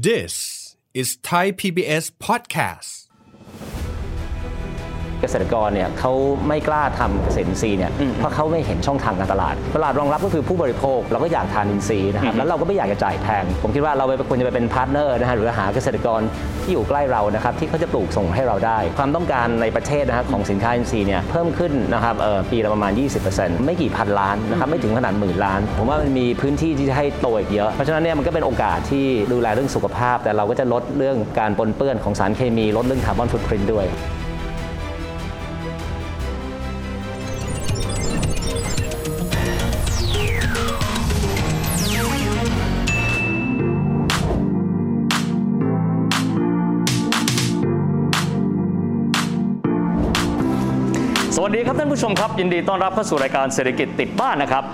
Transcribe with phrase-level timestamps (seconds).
[0.00, 2.90] This is Thai PBS podcast.
[5.20, 6.12] เกษตรกรเนี่ยเขา
[6.48, 16.20] ไม่กล้าทำเกษตรอินทรีย์เนี่ยเพราะเขาไม่เห็นช่องทางการตลาด ตลาดรองรับก็คือผู้บริโภคเราก็อยากทานอินทรีย์นะครับแล้วเราก็ไม่อยากจะจ่ายแพง ผมคิดว่าเราไปควรจะไปเป็น partner นะฮะหรือหาเกษตรกร
[16.64, 22.92] ที่อยู่ใกล้เรานะครับที่เขาจะปลูกส่งให้เราได้ ความต้องการในประเทศนะฮะของสินค้าอินทรีย์เนี่ยเพิ่มขึ้นนะครับเออปีละประมาณ
[23.28, 33.86] 20%ไม่กี่พันล้านนะครับไม่ถึงขนาดหมื่นล้าน ผมว่ามันมีพื้นที่ที่จะให้โตอีกเยอะ เพราะฉะนั้นเนี่ยมันก็เป็นโอกาสที่ดูแลเรื่องสุขภาพ แต่เราก็จะลดเรื่องการปนเปื้อนของสารเคมีลดเรื่องคาร์บอนฟุตพิ้นด้วย
[52.02, 54.64] ผู้ชมครับยินดีต้อนรับเข้าสู่รายการเศรษฐกิจติดบ้านนะครับ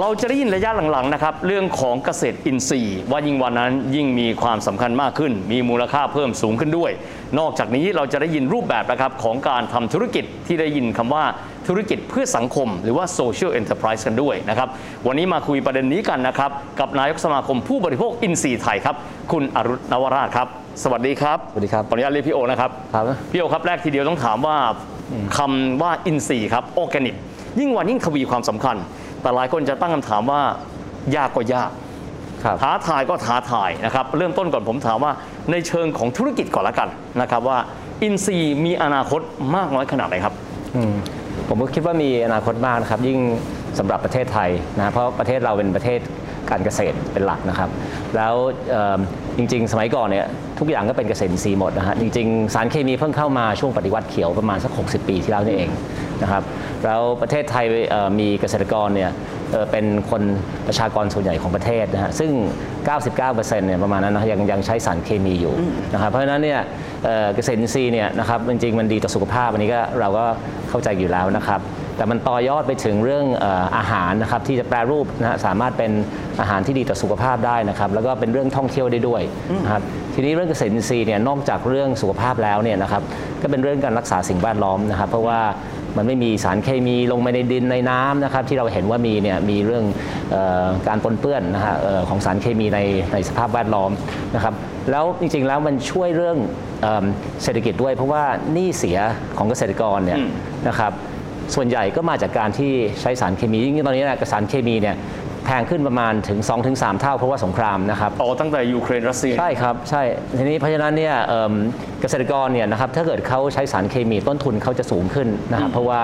[0.00, 6.90] เราจะได้ยินระยะหลังๆนะครับเรื่องของเกษตรอินทรีย์ ว่ายิ่งวันนั้นยิ่งมีความสำคัญมากขึ้น มีมูลค่าเพิ่มสูงขึ้นด้วย
[7.38, 11.24] นอกจากนี้เราจะได้ยินรูปแบบนะครับของการทำธุรกิจที่ได้ยินคำว่า
[11.68, 14.68] ธุรกิจเพื่อสังคม หรือว่า social enterprise กันด้วยนะครับ
[15.06, 18.96] วันนี้มาคุยประเด็นนี้กันนะครับกับนายกสมาคมผู้บริโภคอินทรีย์ไทยครับ
[19.32, 20.48] คุณอรุณนวราชครับ
[20.82, 24.56] สวัสดีครับสวัสดีครับขออนุญาตเรียกพี่โอนะครับครับพี่โอครับแรกทีเดียวต้องถามว่า
[25.36, 27.16] คำว่าอินทรีย์ครับออร์แกนิก
[27.60, 28.76] ยิ่งวันยิ่งทวีความสำคัญ
[29.22, 30.40] แต่หลายคนจะตั้งคำถามว่า
[31.16, 31.70] ยากก็ยาก
[32.44, 35.12] ครับท้าทายก็ท้าทายนะครับเริ่มต้นก่อนผมถามว่า
[35.50, 36.88] ในเชิงของธุรกิจก่อนละกัน
[37.20, 37.58] นะครับว่า
[38.02, 39.20] อินทรีย์มีอนาคต
[39.56, 40.34] มากน้อยขนาดไหนครับ
[40.76, 40.94] อืม
[41.48, 43.18] ผมก็คิดว่ามีอนาคตมากนะครับยิ่ง
[43.78, 46.00] สำหรับประเทศไทยนะเพราะประเทศเราเป็นประเทศ
[46.50, 47.70] การเกษตรเป็นหลักนะครับ
[48.16, 48.34] แล้ว
[49.36, 50.26] จริง ๆ สมัยก่อนเนี่ย
[50.58, 55.70] ทุกอย่างก็เป็นเกษตรอินทรีย์หมดนะฮะจริง ๆ สารเคมีเพิ่งเข้ามาช่วงปฏิวัติเขียวประมาณสัก 60 ปีที่แล้วนี่เอง
[56.22, 56.42] นะครับ
[56.84, 57.64] แล้วประเทศไทย
[58.20, 59.10] มีเกษตรกรเนี่ย
[59.52, 60.22] เอ่อเป็นคน
[60.66, 62.30] ประชากรส่วนใหญ่ของประเทศนะฮะซึ่ง
[62.96, 65.54] 99%เนี่ยประมาณนั้นนะยังยังใช้สารเคมีอยู่
[65.92, 66.60] นะครับเพราะฉะนั้นเนี่ย
[67.04, 70.24] เอ่อเกษตรอินทรีย์เนี่ยนะครับจริงๆมันดีต่อสุขภาพอันนี้ก็เราก็
[70.68, 71.60] เข้าใจอยู่แล้วนะครับ
[71.96, 75.90] แต่มันต่อยอดไปถึงเรื่องเอ่ออาหารนะครับที่จะแปรรูปนะฮะสามารถเป็น
[76.40, 79.22] อาหารที่ดีต่อสุขภาพได้นะครับแล้วก็เป็นเรื่องท่องเที่ยวได้ด้วย
[79.64, 79.82] นะครับ
[80.14, 83.02] ทีนี้เรื่องเกษตรอินทรีย์เนี่ยนอกจากเรื่องสุขภาพแล้วเนี่ยนะครับ
[83.42, 85.40] ก็เป็นเรื่องการรักษาสิ่งแวดล้อมนะครับเพราะว่า
[85.96, 89.84] มันไม่มีสารเคมีลงไปในดินในน้ำนะครับที่เราเห็นว่ามีเนี่ยมีเรื่อง
[90.34, 92.80] ออการปนเปื้อนนะฮะออของสารเคมีใน
[93.12, 93.90] ในสภาพแวดล้อม
[94.34, 94.54] นะครับ
[94.90, 96.36] แล้วจริงๆแล้วมันช่วยเรื่อง
[96.82, 97.04] เอิ่ม
[97.42, 98.98] เศรษฐกิจด้วย เพราะว่าหนี้เสีย
[99.38, 100.18] ของเกษตรกรเนี่ย
[100.68, 100.92] นะครับ
[101.54, 104.96] ส่วนใหญ่ก็มาจากการที่ใช้สารเคมียิ่งตอนนี้นะสารเคมีเนี่ย
[105.46, 106.38] แพงขึ้นประมาณถึง
[106.70, 110.02] 2-3 เท่าเพราะว่าสงครามนะครับอ๋อตั้งแต่ยูเครนรัสเซียใช่ครับใช่
[110.38, 111.52] ทีนี้เพราะฉะนั้นเนี่ยเอิ่ม
[112.00, 116.00] เกษตรกรเนี่ยนะครับถ้าเกิดเขาใช้สารเคมีต้นทุนเขาจะสูงขึ้นนะครับเพราะว่า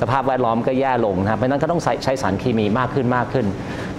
[0.00, 3.46] สภาพแวดล้อมก็แย่ลงนะครับเพราะฉะนั้นก็ต้องใช้ใช้สารเคมีมากขึ้นมากขึ้น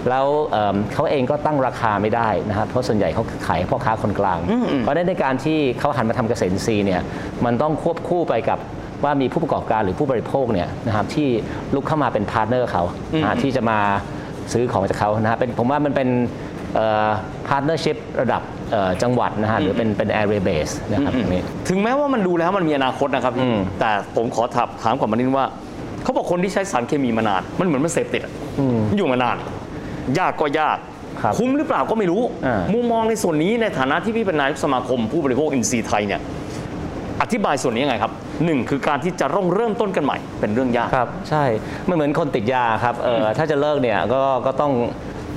[0.10, 4.40] แล้วเอิ่มเขาเองก็ตั้งราคาไม่ได้นะครับเพราะส่วนใหญ่เขาขายให้พ่อค้าคนกลาง
[4.82, 7.02] เพราะฉะนั้นในการที่เขาหันมาทำเกษตรอินทรีย์เนี่ย
[7.46, 8.60] มันต้องควบคู่ไปกับ
[9.04, 11.28] ว่ามีผู้ประกอบการหรือผู้บริโภคเนี่ยนะครับที่
[11.76, 12.84] ลุกเข้ามาเป็น partner เขา
[13.22, 13.80] นะฮะที่จะมา
[14.54, 16.10] ซื้อของจากเขานะฮะเป็นผมว่ามันเป็น
[17.48, 18.42] partnership ระดับ
[18.72, 25.48] เอ่อจังหวัดนะฮะหรือเป็นเป็น area base นะครับตรงนี้ถึงแม้ว่ามันดูแล้วมันมีอนาคตนะครับอืมแต่ผมขอถามถามก่อนมานิดนึงว่า
[26.04, 28.34] เขาบอกคนที่ใช้สารเคมีมานาน มันเหมือนมันเสพติดอะ
[28.98, 29.38] อยู่มานาน
[30.20, 30.78] ยากก็ยาก
[31.22, 36.22] ครับคุ้มหรือเปล่าก็ไม่รู้อ่ามุมุมมองในส่วนนี้ในฐานะที่พี่เป็นนายกสมาคมผู้บริโภคอินทรีย์ไทยเนี่ย
[37.22, 38.12] อธิบายส่วนนี้ยังไงครับ
[38.46, 41.44] หนึ่งคือการที่จะร่องเริ่มต้นกันใหม่เป็นเรื่องยากครับ ใช่
[41.90, 44.72] มันเหมือนคนติดยาครับเอ่อถ้าจะเลิกเนี่ยก็ก็ต้อง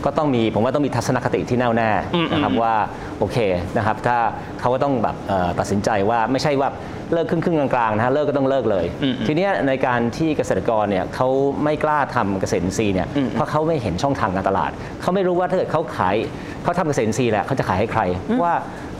[0.04, 2.74] ก็ต้องมีผมว่าต้องมีทัศนคติที่แน่วแน่อืมนะครับว่า
[3.18, 3.36] โอเค
[3.76, 4.18] นะครับ ถ้า
[4.60, 6.68] เขาก็ต้องแบบเอ่อตัดสินใจว่าไม่ใช่ว่า
[7.12, 11.28] เลิกครึ่งครึ่งๆกลางๆนะฮะเลิกก็ต้องเลิกเลยอืมทีเนี้ยในการที่เกษตรกรเนี่ยเขา
[11.64, 14.70] ไม่กล้าทำเกษตรอินทรีย์เนี่ยอืมเพราะเขาไม่เห็นช่องทางการตลาด
[15.02, 16.16] เขาไม่รู้ว่าถ้าเกิดเขาขาย
[16.62, 18.54] เขาทำเกษตรอินทรีย์แหละเขาจะขายให้ใครเพราะว่า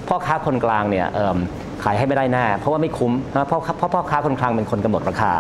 [0.09, 1.39] พ่อค้าคนกลางเนี่ยเอิ่ม
[1.85, 5.33] ขายให้ไม่ได้แน่เพราะว่าไม่คุ้มนะเพราะเพราะพ่อค้าคนกลางเป็นคนกำหนดราคา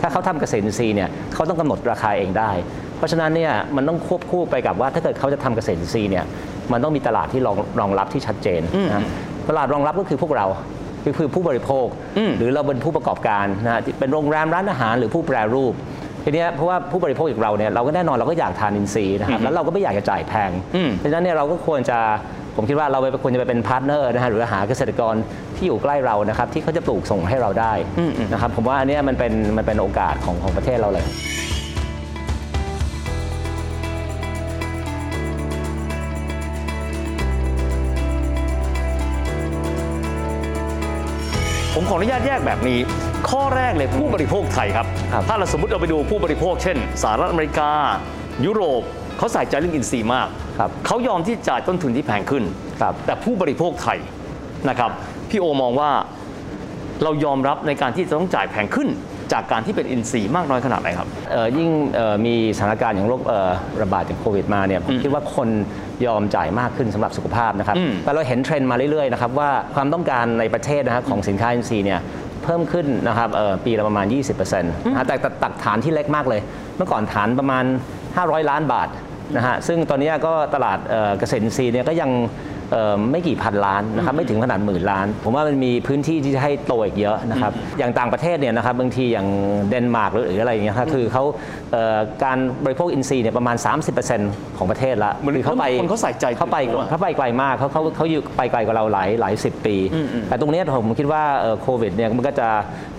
[0.00, 2.50] ถ้าเขาทำเกษตรอินทรีย์เนี่ยเขาต้องกำหนดราคาเองได้
[2.96, 6.24] เพราะฉะนั้นเนี่ยมันต้องควบคู่ไปกับว่าถ้าเกิดเขาจะทำเกษตรอินทรีย์เนี่ย
[6.72, 8.60] มันต้องมีตลาดที่รองรองรับที่ชัดเจน
[8.92, 9.04] นะ
[9.48, 10.46] ตลาดรองรับก็คือพวกเรา
[11.02, 11.86] คือคือผู้บริโภค
[12.18, 15.74] อืมหรือเราเป็นผู้ประกอบการนะที่เป็นโรงแรมร้านอาหารหรือผู้แปรรูป
[16.24, 21.98] ทีเนี้ยเพราะว่าผู้บริโภคอย่างเราเนี่ยเราก็แน่นอนเราก็อยากทานอินทรีย์นะครับแล้วเราก็ไม่อยากจะจ่ายแพงอืมเพราะฉะนั้นเนี่ยเราก็ควรจะ
[22.56, 25.14] ผมคิดว่าเราไปควรจะไปเป็น partner นะฮะหรือหาเกษตรกร
[25.56, 27.72] ที่อยู่ใกล้เรานะครับที่เขาจะปลูกส่งให้เราได้
[28.32, 31.06] นะครับผมว่าอันเนี้ยมันเป็นมันเป็นโอกาสของของประเทศเราเลย
[41.74, 42.78] ผมขออนุญาตแยกแบบนี้
[43.30, 47.70] ข้อแรกเลยผู้บริโภคไทยครับครับถ้าเราสมมติเราไปดูผู้บริโภค เช่นสหรัฐอเมริกา
[48.46, 48.82] ยุโรป
[49.22, 50.28] เขาใส่ใจเรื่องอินทรีย์มาก
[50.58, 52.44] ครับเขายอมที่จ่ายต้นทุนที่แพงขึ้น
[52.80, 53.98] ครับแต่ผู้บริโภคไทย
[54.68, 54.90] นะครับ
[55.30, 55.90] พี่โอมองว่า
[57.02, 58.88] เรายอมรับในการที่จะต้องจ่ายแพงขึ้น
[59.32, 63.50] จากการที่เป็นอินทรีย์มากน้อยขนาดไหนครับเอ่อยิ่งเอ่อมีสถานการณ์อย่างโรคเอ่อ
[63.82, 65.48] ระบาดจากโควิดมาเนี่ยผมคิดว่าคน
[66.06, 72.00] ยอมจ่ายมากขึ้นสำหรับสุขภาพนะครับอืมแต่เราเห็นเทรนด์มาเรื่อยๆนะครับว่าความต้องการในประเทศนะครับของสินค้าอินทรีย์เนี่ย
[72.44, 76.40] เพิ่มขึ้นนะครับเอ่อปีละประมาณ 20%นะฮะแต่แต่ตักฐานที่เล็กมากเลย
[76.76, 77.64] เมื่อก่อนฐานประมาณ
[78.12, 78.88] 500 ล้านบาท
[79.36, 80.78] นะฮะซึ่งตอนนี้ก็ตลาด
[81.18, 82.10] เกษตรอินทรีย์เนี่ยก็ยัง
[83.10, 89.28] ไม่กี่พันล้านนะครับไม่ถึงขนาดหมื่นล้าน ผมว่ามันมีพื้นที่ที่จะให้โตอีกเยอะนะครับอย่างต่างประเทศเนี่ยนะครับบางทีอย่าง
[89.68, 91.24] เดนมาร์กหรืออะไรอย่างเงี้ยครับคือเขา
[91.72, 93.56] เอ่อการบริโภคอินทรีย์เนี่ยประมาณ
[94.06, 99.76] 30%ของประเทศละเหมือนคือเขาไปคนเขาใส่ใจเขาไปผมว่าเขาไปไกลมากเขาเขาเขาอยู่ไปไกลกว่าเราหลายหลายสิบปี
[100.28, 102.48] แต่ตรงเนี้ยผมคิดว่าเอ่อโควิดเนี่ยมันก็จะ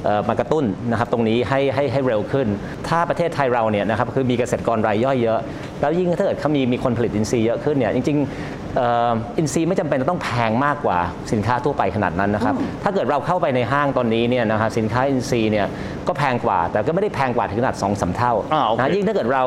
[0.03, 2.47] เอ่อมากระตุ้นนะครับตรงนี้ให้ให้ให้เร็วขึ้น
[2.87, 5.39] ถ้าประเทศไทยเราเนี่ยนะครับคือมีเกษตรกรรายย่อยเยอะ
[5.81, 10.97] แล้วยิ่งถ้าเกิดเขามีมีคนผลิตอินทรีย์เยอะขึ้นเนี่ยจริงๆเอ่ออินทรีย์ไม่จำเป็นต้องแพงมากกว่า
[11.31, 15.67] สินค้าทั่วไปขนาดนั้นนะครับ ถ้าเกิดเราเข้าไปในห้างตอนนี้เนี่ยนะครับสินค้าอินทรีย์เนี่ย
[16.07, 19.43] ก็แพงกว่า แต่ก็ไม่ได้แพงกว่าถึงขนาด2อสเท่าอ่าโอเคนะยิ่งถ้าเกิดเรา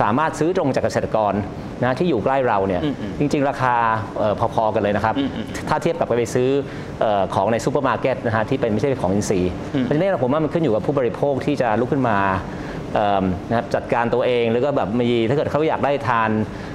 [0.00, 1.32] สามารถซื้อตรงจากเกษตรกร
[1.82, 2.82] นะที่อยู่ใกล้เราเนี่ย
[3.18, 3.74] จริง ๆ ราคา
[4.18, 5.14] เอ่อพอๆกันเลยนะครับ
[5.68, 6.48] ถ้าเทียบกับไปซื้อ
[7.00, 9.52] เอ่อของในซูเปอร์มาร์เก็ตนะฮะที่เป็นไม่ใช่ของอินทรีย์
[9.82, 12.65] เพราะฉะนั้นผมว่ามันขึ้นอยู่กับผู้บริโภคที่จะลุกขึ้นมาเอิ่ม
[13.48, 16.30] นะครับจัดการตัวเองแล้วก็แบบมีถ้าเกิดเขาอยากได้ทาน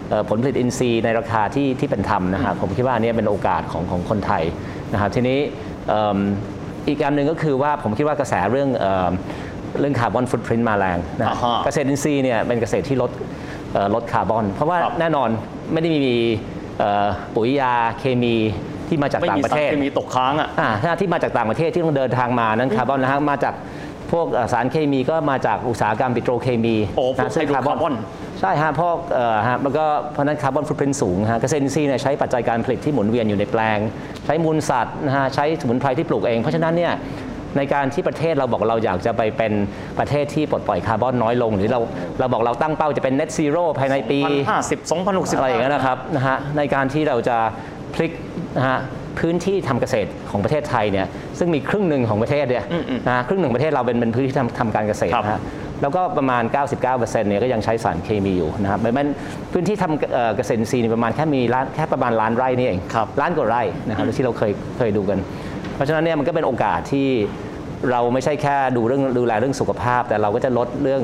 [0.09, 4.43] เอ่อผลผลิตอินทรีย์ในราคาที่ที่เป็นธรรมนะครับผมคิดว่าอันเนี้ยเป็นโอกาสของของคนไทย
[4.93, 5.39] นะครับทีนี้
[5.89, 6.17] เอิ่ม
[6.87, 9.11] อีกอันหนึ่งก็คือว่าผมคิดว่ากระแสเรื่องเอิ่ม
[9.79, 13.11] เรื่อง carbon footprint มาแรงนะอ่าฮะเกษตรอินทรีย์เนี่ยเป็นเกษตรที่ลด
[13.73, 15.29] เอ่อลดคาร์บอน เพราะว่าครับแน่นอน
[15.73, 16.15] ไม่ได้มี
[16.77, 18.35] เอ่อปุ๋ยยาเคมี
[18.87, 23.53] ที่มาจากไม่ต่างประเทศไม่มีสารเคมีตกค้างอะอ่าถ้าที่มาจากต่างประเทศที่ต้องเดินทางมานั้นคาร์บอนนะฮะมาจาก
[24.11, 27.93] พวกเอ่อสารเคมีก็มาจากอุตสาหกรรมปิโตรเคมีโอ้พวกนะซึ่งไฮโดรคาร์บอน
[28.39, 33.79] ใช่ฮะพวกเอ่อฮะแล้วก็เพราะฉะนั้น carbon footprint สูงฮะเกษตรอินทรีย์เนี่ยใช้ปัจจัยการผลิตที่หมุนเวียนอยู่ในแปลง
[34.25, 36.93] ใช้มูลสัตว์นะฮะใช้สมุนไพรที่ปลูกเอง เพราะฉะนั้นเนี่ย
[37.57, 39.53] ในการที่ประเทศเราบอกเราอยากจะไปเป็น
[39.99, 41.79] ประเทศที่ปลดปล่อยคาร์บอนน้อยลง หรือเรา
[42.19, 44.19] เราบอกเราตั้งเป้าจะเป็น net zero ภายในปี
[44.57, 47.37] 1,050 2,060อะไรอย่างเงี้ยนะครับนะฮะในการที่เราจะ
[47.93, 48.11] พลิก
[48.57, 48.79] นะฮะ
[49.19, 51.07] พื้นที่ทำเกษตรของประเทศไทยเนี่ย
[51.39, 52.65] ซึ่งมีครึ่งหนึ่งของประเทศเนี่ย
[53.07, 55.41] นะฮะครึ่งหนึ่งประเทศเราเป็นเป็นพื้นที่ทำทำการเกษตรครับนะฮะ
[55.81, 56.43] แล้วก็ประมาณ
[56.81, 59.07] 99%เนี่ยก็ยังใช้สารเคมีอยู่นะครับมัน
[59.53, 65.19] พื้นที่ทำเอ่อเกษตรอินทรีย์เนี่ยประมาณแค่มีล้านแค่ประมาณล้านไร่นี่เองครับล้านกว่าไร่นะครับที่เราเคยเคยดูกัน
[65.75, 67.09] เพราะฉะนั้นเนี่ยมันก็เป็นโอกาสที่
[67.91, 71.01] เราไม่ใช่แค่ดูเรื่องดูแลเรื่องสุขภาพ แต่เราก็จะลดเรื่อง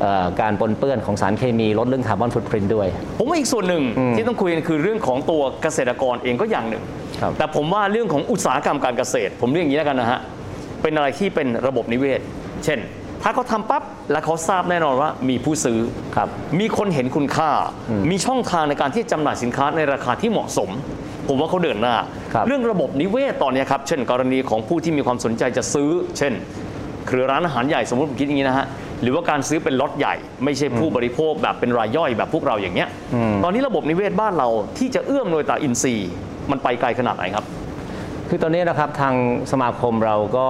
[0.00, 2.88] เออการปนเปื้อนของสารเคมี ลดเรื่องคาร์บอนฟุตพิ้นด้วย
[3.18, 3.82] ผมว่าอีกส่วนหนึ่ง
[4.16, 7.05] ที่ต้องคุยกันคือเรื่องของตัวเกษตรกรเองก็อย่างหนึ่งครับ
[7.38, 10.20] แต่ผมว่าเรื่องของอุตสาหกรรมการเกษตร ผมเรียกอย่างนี้แล้วกันนะฮะ
[10.82, 12.20] เป็นอะไรที่เป็นระบบนิเวศ
[12.64, 12.78] เช่น
[13.22, 13.82] ถ้าเขาทำปั๊บ
[14.12, 15.78] แล้วเขาทราบแน่นอนว่ามีผู้ซื้อ
[16.16, 16.28] ครับ
[16.60, 17.50] มีคนเห็นคุณค่า
[18.10, 20.70] มีช่องทางในการที่จำหน่ายสินค้าในราคาที่เหมาะสม
[21.28, 21.94] ผมว่าเขาเดินหน้า
[22.34, 26.32] ครับเรื่องระบบนิเวศตอนนี้ครับเช่น กรณีของผู้ที่มีความสนใจจะซื้อ เช่น
[27.06, 28.66] เครือร้านอาหารใหญ่สมมติผมคิดอย่างนี้นะฮะ
[29.02, 30.14] หรือว่าการซื้อเป็นล็อตใหญ่
[30.44, 32.88] ไม่ใช่ผู้บริโภคแบบเป็นรายย่อยแบบพวกเราอย่างเงี้ย
[33.44, 34.48] ตอนนี้ระบบนิเวศบ้านเรา
[34.78, 36.10] ที่จะเอื้อมหน่วยตาอินทรีย์
[36.50, 37.46] มันไปไกลขนาดไหนครับ
[38.30, 39.14] คือตอนนี้นะครับทาง
[39.52, 40.48] สมาคมเราก็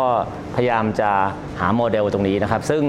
[0.57, 1.11] พยายามจะ
[1.61, 2.83] หาโมเดลตรงนี้นะครับ ซึ่ง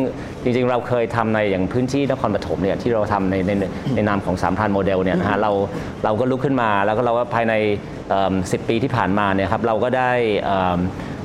[0.44, 3.52] จริงๆเราเคยทำในอย่างพื้นที่นครปฐมเนี่ยที่เราทำในใน
[3.96, 5.52] ในนามของสามพรานโมเดลเนี่ยนะฮะเรา
[6.04, 7.54] เราก็ลุกขึ้นมา แล้วก็เราก็ภายใน
[8.12, 10.12] 10 ปีที่ผ่านมาเนี่ยครับเราก็ได้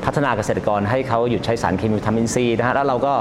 [0.05, 3.15] พัฒนาเกษตรกรให้เขาหยุดใช้สารเคมีทำอินทรีย์นะฮะแล้วเราก็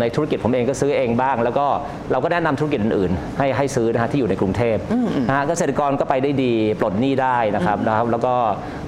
[0.00, 1.66] ในธุรกิจผมเองก็ซื้อเองบ้าง แล้วก็
[2.12, 4.76] เราก็แนะนำธุรกิจอื่นๆ ให้ให้ซื้อนะฮะที่อยู่ในกรุงเทพ
[5.28, 8.34] นะฮะเกษตรกรก็ไปได้ดีปลดหนี้ได้นะครับนะครับแล้วก็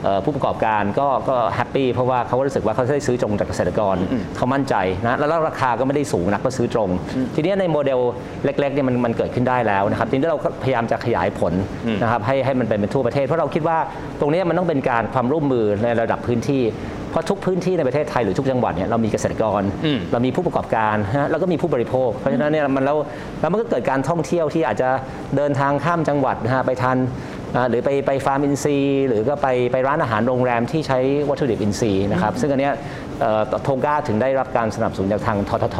[0.02, 3.96] เอ่อผู้ประกอบการก็ก็ happy เพราะว่าเขาก็รู้สึกว่าเขาได้ซื้อตรงจากเกษตรกร
[4.36, 4.74] เขามั่นใจ
[5.04, 6.90] นะแล้วราคาก็ไม่ได้สูงนักก็ซื้อตรง
[7.34, 8.00] ทีนี้ในโมเดล
[8.44, 11.52] เล็กๆเนี่ยมันมันเกิดขึ้นได้แล้วนะครับทีนี้เราก็พยายามจะขยายผล
[12.02, 13.78] นะครับให้ให้มันเป็นเป็นทั่วประเทศ เพราะเราคิดว่า
[14.20, 16.64] ตรงนี้มันต้องเป็นการความร่วมมือในระดับพื้นที่
[17.10, 20.75] เพราะทุกพื้นที่ในประเทศไทยหรือทุกจังหวัดเนี่ยเรามีเกษตรกรอืมเรามีผู้ประกอบการ
[21.16, 22.96] ฮะแล้วก็มีผู้บริโภค เพราะฉะนั้นเนี่ยมันแล้ว
[23.40, 24.88] แล้วมันก็เกิดการท่องเที่ยวที่อาจจะ
[25.36, 26.96] เดินทางข้ามจังหวัดนะฮะไปทาน
[27.56, 32.74] อ่าหรือไปไปฟาร์มอินทรีย์หรือก็ไปไปร้านอาหารโรงแรมที่ใช้วัตถุดิบอินทรีย์นะครับซึ่งอันเนี้ย
[33.20, 35.78] เอ่อ TOCA ถึงได้รับการสนับสนุนจากทางททท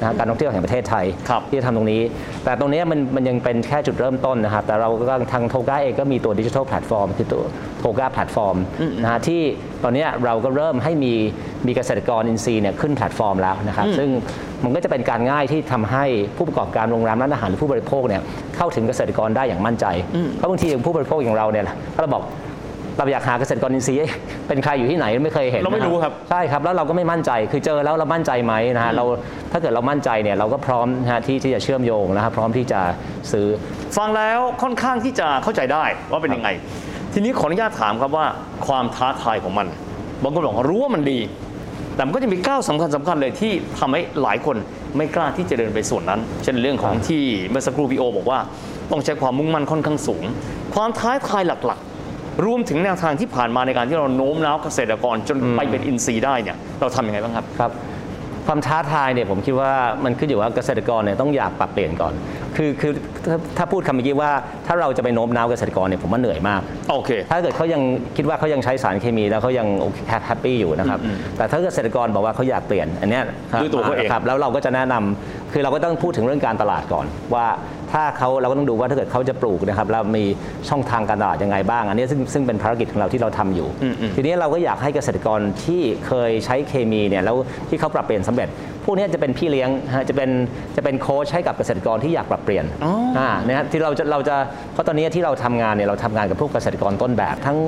[0.00, 2.02] นะฮะการท่องเที่ยวแห่งประเทศไทยครับที่จะทำตรงนี้
[2.44, 7.42] แต่ตรงเนี้ยมันมันยังเป็นแค่จุดเริ่มต้นนะครับ แต่เราก็ทาง TOCA เองก็มีตัวดิจิทัลแพลตฟอร์มคือตัว
[7.80, 8.56] TOCA แพลตฟอร์ม
[9.02, 9.40] นะฮะที่
[9.84, 11.14] ตอนเนี้ยเราก็เริ่มให้มี
[11.66, 14.08] มีเกษตรกรอินทรีย์เนี่ยขึ้นแพลตฟอร์มแล้วนะครับ ซึ่ง
[14.64, 16.04] มันก็จะเป็นการง่ายที่ทำให้
[16.36, 18.22] ผู้ประกอบการโรงแรมร้านอาหารหรือผู้บริโภคเนี่ย
[18.56, 19.86] เข้าถึงเกษตรกรได้อย่างมั่นใจ
[20.36, 21.64] เพราะบางทีอย่างผู้บริโภคอย่างเราเนี่ย
[21.94, 22.24] ถ้าเราบอก
[22.98, 24.12] เราอยากหาเกษตรกรอินทรีย์เอ๊ะ
[24.48, 29.04] เป็นใครอยู่ที่ไหนไม่เคยเห็นเราไม่รู้ครับใช่ครับแล้วเราก็ไม่มั่นใจ คือเจอแล้วเรามั่นใจไหมนะฮะเรา
[29.52, 32.80] ถ้าเกิดเรามั่นใจเนี่ยเราก็พร้อมนะฮะที่ที่จะเชื่อมโยงนะครับพร้อมที่จะ
[33.32, 33.46] ซื้อ
[33.96, 36.48] ฟังแล้วค่อนข้างที่จะเข้าใจได้ว่าเป็นยังไง
[37.12, 38.26] ทีนี้ขออนุญาตถามครับว่า
[38.66, 39.66] ความท้าทายของมัน
[40.22, 41.18] บางคนบอกว่ารู้ว่ามันดี
[42.00, 44.56] แต่มันก็จะมีก้าวสำคัญสำคัญเลยที่ทำให้หลายคน
[44.96, 48.38] ไม่กล้าที่จะเดินไปส่วนนั้น เช่นเรื่องของที่เมื่อสักครู่พี่โอบอกว่า
[48.90, 50.24] ต้องใช้ความมุ่งมั่นค่อนข้างสูง
[50.74, 57.70] ความท้าทายหลักๆ รวมถึงแนวทางที่ผ่านมาในการที่เราโน้มน้าวเกษตรกรจนไปเป็นอินทรีย์ได้เนี่ยเราทำยังไงบ้างครับครับ
[58.46, 59.72] ความท้าทายเนี่ยผมคิดว่า
[60.04, 62.12] มันขึ้นอยู่ว่าเกษตรกรเนี่ยต้องอยากปรับเปลี่ยนก่อน
[62.56, 62.92] คือคือ
[63.28, 64.30] ถ้าถ้าพูดคำเมื่อกี้ว่า
[64.66, 67.82] ถ้าเราจะไปโน้มน้าวเกษตรกรเนี่ยผมว่าเหนื่อยมาก โอเค ถ้าเกิดเขายัง
[68.16, 70.98] คิดว่าเขายังใช้สารเคมีแล้วเขายังโอเคแฮปปี้อยู่นะครับ
[71.36, 77.46] แต่ถ้าเกษตรกรบอกว่าเขาอยากเปลี่ยนอันเนี้ยครับด้วยตัวเขาเอง ครับแล้วเราก็จะแนะนำคือเราก็ต้องพูดถึงเรื่องการตลาดก่อนว่า
[77.92, 80.24] ถ้าเขาเราก็ต้องดูว่าถ้าเกิดเขาจะปลูกนะครับแล้วมี
[80.68, 83.68] ช่องทางการตลาดยังไงบ้าง อันนี้ซึ่งซึ่งเป็นภารกิจของเราที่เราทำอยู่
[84.16, 87.36] ทีนี้เราก็อยากให้เกษตรกรที่เคยใช้เคมีเนี่ยแล้ว
[87.68, 88.48] ที่เขาปรับเปลี่ยนสำเร็จ
[88.84, 90.30] พวกนี้จะเป็นพี่เลี้ยงฮะจะเป็น
[90.76, 94.36] จะเป็นโค้ชให้กับเกษตรกรที่อยากปรับเปลี่ยนอ๋ออ่่านะฮะที่เราจะเราจะ
[94.72, 97.58] เพราะตอนนี้ที่เราทำงานเนี่ยเราทำงานกับพวกเกษตรกรต้นแบบ ทั้ง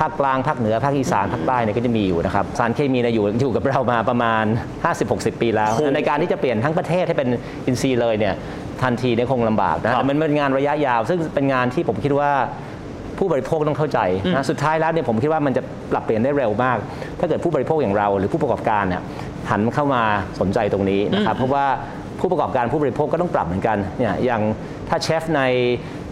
[0.00, 4.44] ภาคกลางภาคเหนือภาคอีสานภาคใต้เนี่ยก็จะมีอยู่นะครับสารเคมีเนี่ยอยู่อยู่กับเรามาประมาณ
[4.92, 7.28] 50-60 ปีแล้ว ในการที่จะเปลี่ยนทั้งประเทศให้เป็น
[7.66, 8.34] อินทรีย์เลยเนี่ย
[8.82, 12.30] ทันทีเนี่ยคงลำบากนะครัแต่บมันเป็นงานระยะยาว ซึ่งเป็นงานที่ผมคิดว่า
[13.18, 13.98] ผู้บริโภคต้องเข้าใจ
[14.34, 15.62] นะสุดท้ายแล้วเนี่ยผมคิดว่ามันจะ
[15.92, 16.76] ปรับเปลี่ยนได้เร็วมาก
[17.20, 19.02] ถ้าเกิดผู้บริโภคอย่างเรา หรือผู้ประกอบการเนี่ย
[19.50, 20.02] หันเข้ามา
[20.40, 21.66] สนใจตรงนี้นะครับเพราะว่า
[22.20, 24.42] ผู้ประกอบการผู้บริโภคก็ต้องปรับเหมือนกันเนี่ยอย่าง
[24.88, 25.42] ถ้าเชฟใน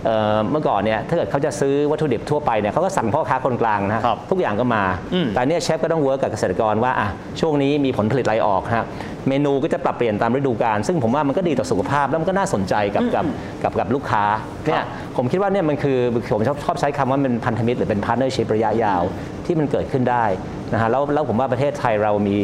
[0.04, 4.83] เอ่อเมื่อก่อนเนี่ยถ้าเกิดเขาจะซื้อวัตถุดิบทั่วไปเนี่ยเขาก็สั่งพ่อค้าคนกลางนะฮะครับทุกอย่างก็มา
[5.14, 7.09] อืมแต่เนี่ยเชฟก็ต้อง work กับเกษตรกรว่าอะ
[7.40, 8.85] ช่วงนี้มีผลผลิตอะไรออกฮะ
[9.28, 13.25] เมนูก็จะปรับเปลี่ยนตามฤดูกาลซึ่งผมว่ามันก็ดีต่อสุขภาพแล้วมันก็น่าสนใจกับกับ
[13.62, 14.25] กับกับลูกค้า
[14.64, 14.85] เนี่ย
[15.16, 15.99] ผมคิดว่าเนี่ยมันคือ
[16.33, 19.02] ผมชอบชอบใช้คำว่ามันพันธมิตรหรือเป็นพาร์ n เนอร์ชิพระยะยาว
[19.47, 20.25] ที่มันเกิดขึ้นได้
[20.73, 22.38] นะฮะแล้วแล้วผมว่าประเทศไทยเรามี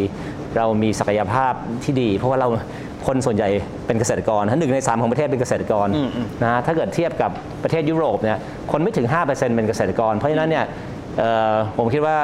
[0.57, 1.53] เรามีศักยภาพ
[1.85, 2.49] ที่ดี เพราะว่าเรา
[3.07, 3.49] คนส่วนใหญ่
[3.87, 5.89] เป็นเกษตรกรฮะหนึ่งในสามของประเทศเป็นเกษตรกร
[6.43, 7.31] นะฮะถ้าเกิดเทียบกับ
[7.63, 8.39] ประเทศยุโรปเนี่ย
[8.73, 10.65] คนไม่ถึง 5%เป็นเกษตรกร เพราะฉะนั้นเนี่ย
[11.19, 12.17] เอ่อผมคิดว่า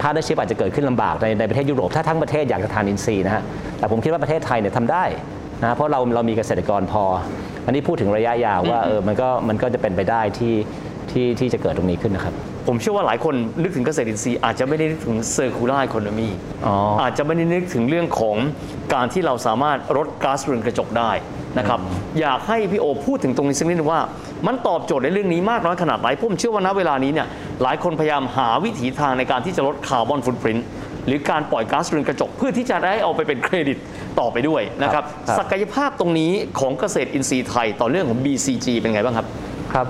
[0.00, 3.42] พาร์ n เนอร์ชิพอาจจะเกิดขึ้นลำบากในในประเทศยุโรปถ้าทั้งประเทศอยากจะทานอินทรีย์นะฮะ
[3.78, 5.04] แต่ผมคิดว่าประเทศไทยเนี่ยทำได้
[5.62, 7.04] นะเพราะเราเรามีเกษตรกรพอ
[7.66, 10.54] อันนี้พูดถึงระยะยาวว่าเออมันก็มันก็จะเป็นไปได้ที่
[11.10, 12.34] ที่ที่จะเกิดตรงนี้ขึ้นนะครับ
[12.66, 16.30] ผมเชื่อว่าหลายคนนึกถึงเกษตรอินทรีย์อาจจะไม่ได้นึกถึง circular economy
[16.66, 18.36] อ๋อออาจจะไม่ได้นึกถึงเรื่องของ
[18.94, 21.12] การที่เราสามารถลดก๊าซเรือนกระจกได้
[21.58, 21.80] นะครับ
[22.20, 24.00] อยากให้พี่โอพูดถึงตรงนี้สักนิดนึงว่า
[24.46, 27.26] มันตอบโจทย์ในเรื่องนี้มากน้อยขนาดไหนผมเชื่อว่าณเวลานี้เนี่ย
[27.62, 30.66] หลายคนพยายามหาวิถีทางในการที่จะลดคาร์บอนฟุตปรินต์
[31.06, 33.78] หรือการปล่อยก๊าซเรือนกระจกเพื่อที่จะได้เอาไปเป็นเครดิต
[34.20, 39.26] ต่อไปด้วยนะครับครับศักยภาพตรงนี้ของเกษตรอินทรีย์ไทยต่อเรื่องของ BCG เป็นไงบ้างครับ
[39.74, 39.86] ครับ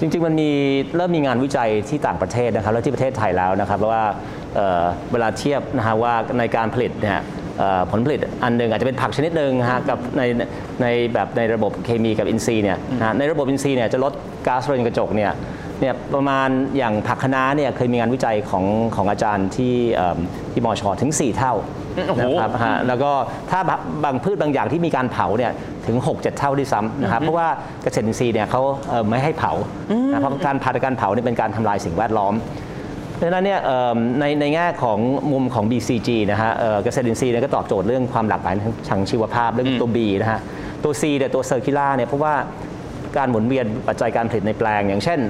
[0.00, 0.50] จริงๆ มันมี
[0.96, 4.04] เริ่มมีงานวิจัยที่ต่างประเทศนะครับ แล้วที่ประเทศไทยแล้วนะครับเพราะว่า
[4.54, 7.18] เเวลาเทียบนะฮะว่าในการผลิตเนี่ย
[7.90, 10.22] ผลผลิตอันหนึ่งอาจจะเป็นผักชนิดหนึ่งฮะกับใน
[10.82, 14.12] ในแบบในระบบเคมีกับอินทรีย์เนี่ยนะในระบบอินทรีย์เนี่ยจะลด
[14.46, 15.32] ก๊าซเรือนกระจกเนี่ย
[15.80, 18.64] เนี่ยประมาณอย่างผักคะน้าเนี่ยเคยมีงานวิจัยของ
[18.96, 20.18] ของอาจารย์ที่เอิ่ม
[20.52, 21.54] ที่มอชอถึง 4 เท่า
[22.08, 23.12] โอ้โหนะครับฮะแล้วก็
[23.50, 23.60] ถ้า
[24.04, 25.52] บางพืชบางอย่างที่มีการเผาเนี่ย
[25.86, 27.48] ถึง 6-7 เท่าด้วยซ้ำนะครับเพราะว่า
[27.82, 29.52] เกษตรอินทรีย์เนี่ยเขาเอ่อไม่ให้เผา
[30.12, 32.34] นะเพราะการผ่าการเผาเนี่ยเป็นการทำลายสิ่งแวดล้อม
[33.14, 34.98] เพราะฉะนั้นเนี่ยเอิ่มในในแง่ของ
[35.32, 38.54] มุมของ BCG นะฮะเอ่อเกษตรอินทรีย์เนี่ยก็ตอบโจทย์เรื่องความหลากหลาย
[38.90, 40.40] ทางชีวภาพเรื่องตัว B นะฮะ
[40.84, 42.34] ตัว C เนี่ยตัวเซอร์คิล่าเนี่ยเพราะว่า
[43.16, 45.20] การหมุนเวียนปัจจัยการผลิตในแปลง อย่างเช่น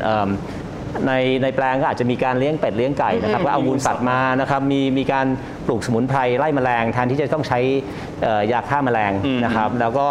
[1.07, 1.13] ใน
[1.43, 5.27] ในแปลงก็อาจจะมีการเลี้ยงเป็ดเลี้ยงไก่นะครับก็เอามูลสัตว์มานะครับมีมีการ
[5.67, 7.59] ปลูกสมุนไพรไล่แมลงแทนที่จะต้องใช้
[8.23, 9.13] เอ่อยาฆ่าแมลง
[9.45, 10.07] นะครับแล้วก็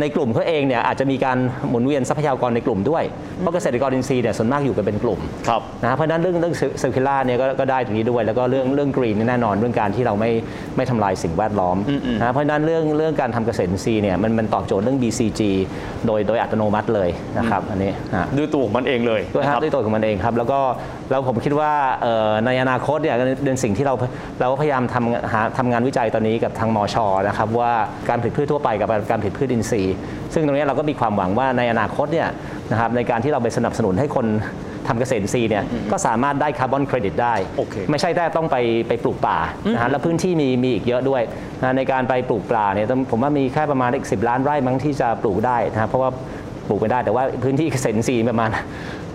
[0.00, 3.04] ในกลุ่มเขาเองเนี่ยอาจจะมีการหมุนเวียนทรัพยากรในกลุ่มด้วย
[3.40, 10.30] เพราะเกษตรกรอินทรีย์เนี่ยส่วนมากอยู่กันเป็นกลุ่มครับนะเพราะฉะนั้นเรื่องเรื่อง circular เนี่ยก็ก็ได้ตรงนี้ด้วย แล้วก็เรื่องเรื่อง green แน่นอนเรื่องการที่เราไม่
[10.76, 11.76] ไม่ทำลายสิ่งแวดล้อม
[12.18, 15.40] นะเพราะฉะนั้นเรื่องเรื่องการทำเกษตรอินทรีย์เนี่ยมันมันตอบโจทย์เรื่อง BCG
[16.06, 20.60] โดยโดยอัตโนมัติเลยนะครับอันนี้ฮะด้วยตัวของมันเองเลยด้วยนะคครัรับบด้วยตัวของมันเองครับแล้วก็
[21.10, 21.72] แล้วผมคิดว่า
[22.02, 23.94] เอ่อในอนาคตเนี่ยเป็นสิ่งที่เรา
[24.40, 26.96] เราพยายามทำหาทำงานวิจัยตอนนี้กับทางมช
[27.28, 27.72] นะครับว่า
[28.08, 29.96] การผลิตพืชทั่วไปกับการผลิตพืชอินทรีย์
[30.34, 32.28] ซึ่งตรงนี้เราก็มีความหวังว่าในอนาคตเนี่ย
[32.70, 34.26] นะครับในการที่เราไปสนับสนุนให้คน
[34.88, 38.56] ทำเกษตรอินทรีย์เนี่ยก็สามารถได้คาร์บอนเครดิตได้โอเคไม่ใช่แต่ต้องไป
[38.88, 39.38] ไปปลูกป่า
[39.74, 41.22] นะฮะแล้วพื้นที่มีมีอีกเยอะด้วย
[41.62, 46.10] นะในการไปปลูกป่าเนี่ยต้องผมว่ามีแค่ประมาณอีกสิล้านไร่มั้งที่จะปลูกได้นะเพราะว่า
[46.68, 48.50] ปลูกไม่ได้แต่ว่าพื้นที่เกษตรอินทรีย์ประมาณ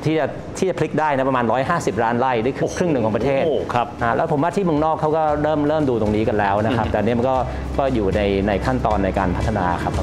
[0.06, 0.26] ที่จะ
[0.58, 3.44] ที่จะพลิกได้นะประมาณ 150 ล้านไร่ได้ครึ่งหนึ่งของประเทศ
[3.74, 7.36] ครับแล้วผมว่าที่เมืองนอกเขาก็เริ่มเริ่มดูตรงนี้กันแล้วนะครับ แต่นี่มันก็
[7.78, 9.94] ก็อยู่ในในขั้นตอนในการพัฒนาครับ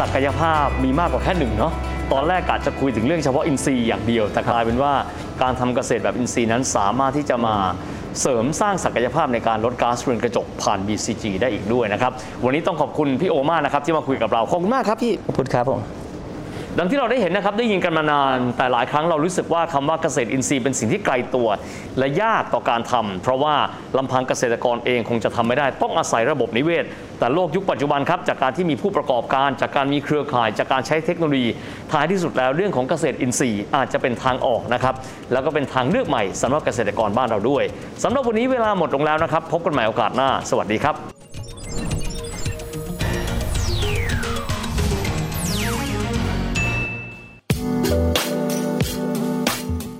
[0.00, 1.72] ศักยภาพมีมากกว่าแค่หนึ่งเนาะ
[2.12, 4.92] ตอนแรกกะจะคุยถึงเรื่องเฉพาะอินทรีย์อย่างเดียว แต่กลายเป็นว่า
[5.42, 7.54] การทำเกษตรแบบอินทรีย์นั้นสามารถที่จะมา
[8.20, 12.12] เสริมสร้างศักยภาพในการลดก๊าซเรือนกระจกผ่าน BCG ได้อีกด้วยนะครับ
[12.44, 15.80] วันนี้ต้องขอบคุณพี่โอมากนะครับที่มาคุยกับเรา ขอบคุณมากครับพี่ ขอบคุณครับผม
[16.82, 21.48] ดังที่เราได้เห็นนะครับได้ยินกันมานาน แต่หลายครั้งเรารู้สึกว่าคำว่าเกษตรอินทรีย์เป็นสิ่งที่ไกลตัว
[21.98, 23.54] และยากต่อการทำเพราะว่า
[23.98, 26.84] ลำพังเกษตรกรเองคงจะทำไม่ได้ ต้องอาศัยระบบนิเวศ
[27.18, 31.48] แต่โลกยุคปัจจุบันครับจากการที่มีผู้ประกอบการ จากการมีเครือข่าย จากการใช้เทคโนโลยี
[31.92, 34.94] ท้ายที่สุดแล้วเรื่องของเกษตรอินทรีย์อาจจะเป็นทางออกนะครับ
[35.32, 37.64] แล้วก็เป็นทางเลือกใหม่สำหรับเกษตรกรบ้านเราด้วย
[38.04, 41.19] สำหรับวันนี้เวลาหมดลงแล้วนะครับ พบกันใหม่โอกาสหน้า สวัสดีครับ